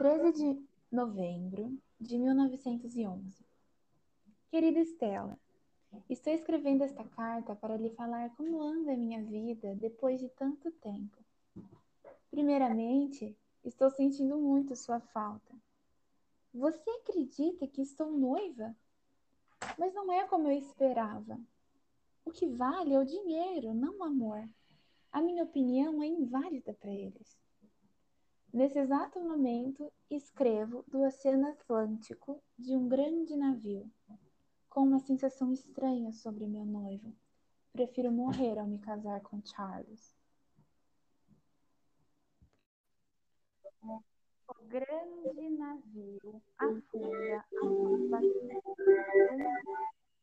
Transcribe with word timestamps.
13 0.00 0.32
de 0.32 0.66
novembro 0.90 1.78
de 2.00 2.16
1911. 2.16 3.44
Querida 4.50 4.80
Estela, 4.80 5.38
estou 6.08 6.32
escrevendo 6.32 6.82
esta 6.82 7.04
carta 7.04 7.54
para 7.54 7.76
lhe 7.76 7.90
falar 7.90 8.34
como 8.34 8.62
anda 8.62 8.94
a 8.94 8.96
minha 8.96 9.22
vida 9.22 9.74
depois 9.74 10.18
de 10.18 10.30
tanto 10.30 10.70
tempo. 10.70 11.18
Primeiramente, 12.30 13.36
estou 13.62 13.90
sentindo 13.90 14.38
muito 14.38 14.74
sua 14.74 15.00
falta. 15.00 15.54
Você 16.54 16.88
acredita 17.02 17.66
que 17.66 17.82
estou 17.82 18.10
noiva? 18.10 18.74
Mas 19.76 19.92
não 19.92 20.10
é 20.10 20.26
como 20.26 20.48
eu 20.48 20.56
esperava. 20.56 21.38
O 22.24 22.30
que 22.30 22.46
vale 22.46 22.94
é 22.94 22.98
o 22.98 23.04
dinheiro, 23.04 23.74
não 23.74 23.98
o 23.98 24.04
amor. 24.04 24.48
A 25.12 25.20
minha 25.20 25.44
opinião 25.44 26.02
é 26.02 26.06
inválida 26.06 26.72
para 26.72 26.90
eles. 26.90 27.38
Nesse 28.52 28.80
exato 28.80 29.20
momento, 29.20 29.92
escrevo 30.10 30.84
do 30.88 31.02
Oceano 31.02 31.48
Atlântico 31.48 32.42
de 32.58 32.74
um 32.74 32.88
grande 32.88 33.36
navio, 33.36 33.88
com 34.68 34.82
uma 34.82 34.98
sensação 34.98 35.52
estranha 35.52 36.12
sobre 36.12 36.48
meu 36.48 36.64
noivo. 36.64 37.14
Prefiro 37.72 38.10
morrer 38.10 38.58
ao 38.58 38.66
me 38.66 38.80
casar 38.80 39.20
com 39.20 39.40
Charles. 39.44 40.16
O 43.82 44.64
grande 44.66 45.50
navio 45.50 46.42
afunda 46.58 47.44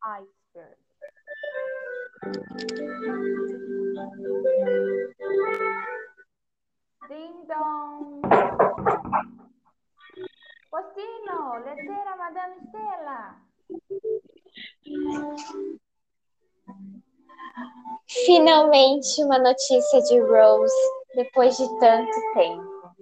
a 0.02 0.14
iceberg. 0.16 0.78
Ding 7.18 7.48
dong. 7.50 8.22
Postino, 10.70 11.58
lettera 11.66 12.16
Madame 12.16 12.56
Stella. 12.70 13.42
Finalmente 18.06 19.24
uma 19.24 19.40
notícia 19.40 20.00
de 20.04 20.20
Rose 20.20 20.76
depois 21.16 21.58
de 21.58 21.68
tanto 21.80 22.34
tempo. 22.36 22.94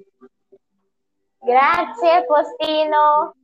Grazie, 1.44 2.26
Postino. 2.26 3.36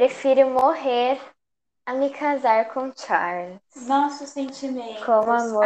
Prefiro 0.00 0.48
morrer 0.48 1.20
a 1.84 1.92
me 1.92 2.08
casar 2.08 2.72
com 2.72 2.90
Charles. 2.96 3.60
Nossos 3.86 4.30
sentimentos. 4.30 5.04
Com 5.04 5.30
amor, 5.30 5.62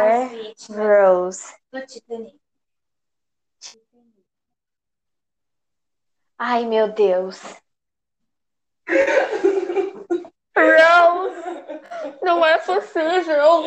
Rose. 0.67 1.55
do 1.71 1.85
Titanic. 1.85 2.37
Ai, 6.37 6.65
meu 6.65 6.91
Deus. 6.91 7.41
Rose, 10.53 12.19
não 12.21 12.45
é 12.45 12.57
possível. 12.57 13.63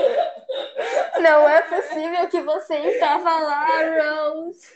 Não 1.22 1.48
é 1.48 1.62
possível 1.62 2.28
que 2.28 2.42
você 2.42 2.74
estava 2.74 3.40
lá, 3.40 3.66
Rose. 4.02 4.68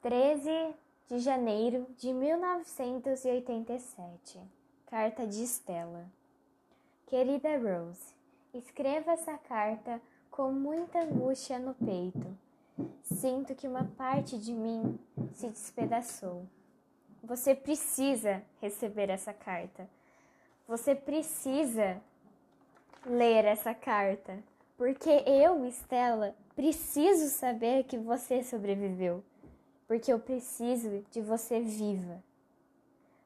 13 0.00 0.82
de 1.08 1.18
janeiro 1.18 1.86
de 1.96 2.12
1987. 2.12 4.38
Carta 4.86 5.26
de 5.26 5.42
Estela. 5.42 6.06
Querida 7.06 7.58
Rose, 7.58 8.14
escreva 8.54 9.12
essa 9.12 9.36
carta 9.36 10.00
com 10.30 10.50
muita 10.50 11.00
angústia 11.00 11.58
no 11.58 11.74
peito. 11.74 12.26
Sinto 13.02 13.54
que 13.54 13.68
uma 13.68 13.84
parte 13.96 14.38
de 14.38 14.52
mim 14.52 14.98
se 15.34 15.48
despedaçou. 15.48 16.46
Você 17.22 17.54
precisa 17.54 18.42
receber 18.60 19.10
essa 19.10 19.32
carta. 19.32 19.88
Você 20.66 20.94
precisa 20.94 22.00
ler 23.04 23.44
essa 23.44 23.74
carta. 23.74 24.38
Porque 24.76 25.10
eu, 25.26 25.66
Estela, 25.66 26.34
preciso 26.56 27.28
saber 27.28 27.84
que 27.84 27.98
você 27.98 28.42
sobreviveu. 28.42 29.22
Porque 29.86 30.12
eu 30.12 30.18
preciso 30.18 31.04
de 31.10 31.20
você 31.20 31.60
viva. 31.60 32.22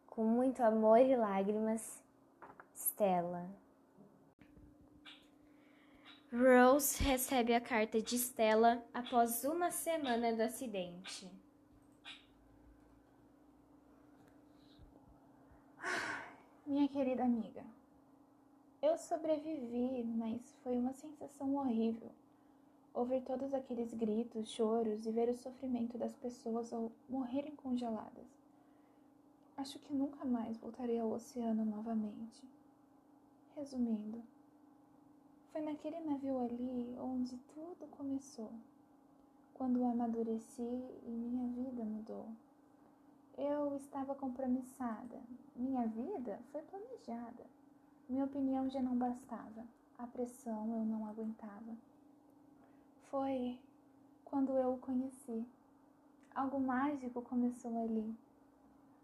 Com 0.07 0.25
muito 0.25 0.63
amor 0.63 0.99
e 0.99 1.15
lágrimas, 1.15 2.03
Stella. 2.75 3.49
Rose 6.33 7.03
recebe 7.03 7.55
a 7.55 7.61
carta 7.61 8.03
de 8.03 8.17
Stella 8.17 8.85
após 8.93 9.45
uma 9.45 9.71
semana 9.71 10.33
do 10.35 10.43
acidente. 10.43 11.31
Minha 16.67 16.89
querida 16.89 17.23
amiga, 17.23 17.65
eu 18.83 18.99
sobrevivi, 18.99 20.03
mas 20.05 20.43
foi 20.63 20.77
uma 20.77 20.93
sensação 20.93 21.55
horrível. 21.55 22.11
Ouvir 22.97 23.21
todos 23.25 23.53
aqueles 23.53 23.93
gritos, 23.93 24.49
choros 24.49 25.05
e 25.05 25.11
ver 25.11 25.29
o 25.29 25.37
sofrimento 25.37 25.99
das 25.99 26.17
pessoas 26.17 26.73
ao 26.73 26.91
morrerem 27.11 27.55
congeladas. 27.55 28.25
Acho 29.55 29.79
que 29.81 29.93
nunca 29.93 30.25
mais 30.25 30.57
voltarei 30.57 30.99
ao 30.99 31.11
oceano 31.11 31.63
novamente. 31.63 32.43
Resumindo, 33.55 34.23
foi 35.53 35.61
naquele 35.61 36.01
navio 36.01 36.39
ali 36.39 36.97
onde 36.99 37.37
tudo 37.55 37.87
começou, 37.99 38.51
quando 39.53 39.85
amadureci 39.85 40.63
e 40.63 41.11
minha 41.11 41.47
vida 41.49 41.85
mudou. 41.85 42.31
Eu 43.37 43.77
estava 43.77 44.15
compromissada, 44.15 45.21
minha 45.55 45.87
vida 45.87 46.41
foi 46.51 46.63
planejada. 46.63 47.45
Minha 48.09 48.25
opinião 48.25 48.71
já 48.71 48.81
não 48.81 48.97
bastava, 48.97 49.67
a 49.99 50.07
pressão 50.07 50.75
eu 50.79 50.87
não 50.87 51.07
aguentava. 51.07 51.77
Foi 53.11 53.57
quando 54.25 54.53
eu 54.59 54.75
o 54.75 54.79
conheci. 54.79 55.47
Algo 56.35 56.61
mágico 56.61 57.23
começou 57.23 57.83
ali. 57.83 58.15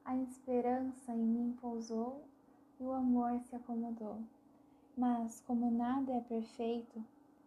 A 0.04 0.16
esperança 0.16 1.12
em 1.12 1.24
mim 1.24 1.56
pousou 1.60 2.24
e 2.80 2.84
o 2.84 2.92
amor 2.92 3.38
se 3.40 3.54
acomodou. 3.54 4.18
Mas, 4.96 5.40
como 5.46 5.70
nada 5.70 6.12
é 6.12 6.20
perfeito, 6.20 7.02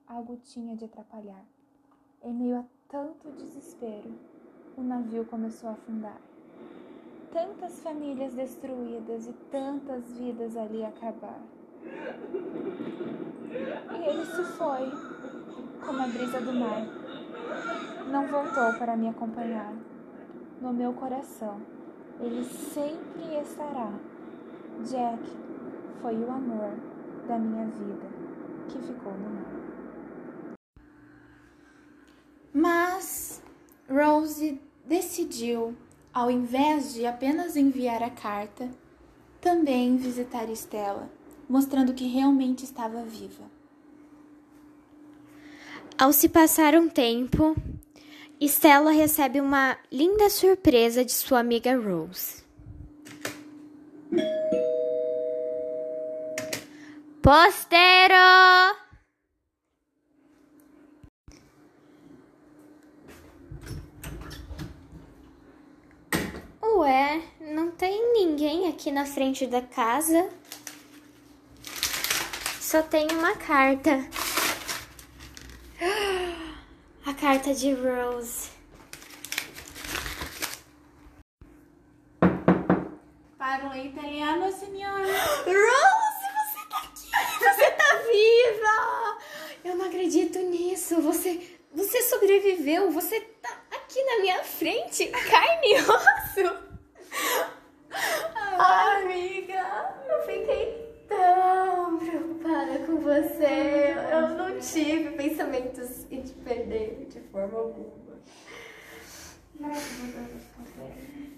algo 0.08 0.38
tinha 0.38 0.76
de 0.76 0.86
atrapalhar. 0.86 1.44
Em 2.24 2.34
meio 2.34 2.60
a 2.60 2.66
tanto 2.88 3.30
desespero, 3.32 4.14
o 4.78 4.82
navio 4.82 5.26
começou 5.26 5.70
a 5.70 5.74
afundar. 5.74 6.20
Tantas 7.32 7.82
famílias 7.82 8.34
destruídas 8.34 9.28
e 9.28 9.34
tantas 9.52 10.18
vidas 10.18 10.56
ali 10.56 10.86
acabar. 10.86 11.42
E 13.92 14.10
ele 14.10 14.26
se 14.26 14.44
foi, 14.58 14.90
como 15.84 16.02
a 16.02 16.08
brisa 16.08 16.40
do 16.42 16.54
mar. 16.54 16.86
Não 18.12 18.28
voltou 18.28 18.74
para 18.78 18.96
me 18.96 19.10
acompanhar. 19.10 19.74
No 20.62 20.72
meu 20.72 20.94
coração, 20.94 21.60
ele 22.20 22.44
sempre 22.44 23.42
estará. 23.42 23.92
Jack 24.84 25.24
foi 26.02 26.16
o 26.16 26.32
amor 26.32 26.74
da 27.28 27.38
minha 27.40 27.66
vida 27.66 28.08
que 28.70 28.80
ficou 28.80 29.14
no 29.14 29.30
mar. 29.30 29.56
Mas 32.54 33.44
Rose 33.90 34.62
decidiu, 34.86 35.76
ao 36.14 36.32
invés 36.32 36.94
de 36.94 37.06
apenas 37.06 37.56
enviar 37.56 38.02
a 38.02 38.10
carta, 38.10 38.70
também 39.42 39.98
visitar 39.98 40.50
Estela, 40.50 41.10
mostrando 41.50 41.94
que 41.94 42.08
realmente 42.08 42.64
estava 42.64 43.04
viva. 43.04 43.55
Ao 45.98 46.12
se 46.12 46.28
passar 46.28 46.76
um 46.76 46.90
tempo, 46.90 47.56
Stella 48.42 48.92
recebe 48.92 49.40
uma 49.40 49.78
linda 49.90 50.30
surpresa 50.30 51.06
de 51.06 51.12
sua 51.14 51.40
amiga 51.40 51.74
Rose. 51.78 52.44
Postero! 57.22 58.14
Ué, 66.62 67.22
não 67.40 67.72
tem 67.72 68.12
ninguém 68.12 68.68
aqui 68.68 68.92
na 68.92 69.06
frente 69.06 69.48
da 69.48 69.62
casa. 69.62 70.30
Só 72.60 72.82
tem 72.84 73.08
uma 73.14 73.34
carta. 73.38 74.25
A 77.06 77.14
carta 77.14 77.54
de 77.54 77.74
Rose. 77.74 78.50
Para 83.38 83.70
o 83.70 83.76
italiano, 83.76 84.52
senhora. 84.52 85.06
Rose, 85.46 86.28
você 86.40 86.70
tá 86.70 86.78
aqui! 86.78 87.12
Você 87.40 87.72
tá 87.72 87.96
viva! 88.10 89.18
Eu 89.66 89.76
não 89.76 89.86
acredito 89.86 90.40
nisso. 90.40 91.02
Você, 91.02 91.58
você 91.74 92.02
sobreviveu. 92.04 92.92
Você 92.92 93.20
tá 93.20 93.62
aqui 93.72 94.02
na 94.04 94.20
minha 94.20 94.44
frente, 94.44 95.08
carne 95.08 95.74
e 95.74 95.82
osso. 95.82 96.66
Ai, 97.92 98.56
ah, 98.58 98.98
amiga, 98.98 99.96
eu 100.10 100.26
fiquei 100.26 100.85
tão 101.08 101.98
preocupada 101.98 102.80
com 102.86 102.98
você. 102.98 103.96
Eu 104.12 104.30
não 104.38 104.60
tive 104.60 105.12
pensamentos 105.12 106.06
em 106.12 106.22
te 106.22 106.34
perder 106.34 107.08
de 107.10 107.20
forma 107.22 107.58
alguma. 107.58 107.96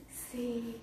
Sim. 0.10 0.75